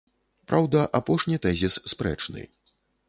[0.51, 2.41] Праўда, апошні тэзіс спрэчны.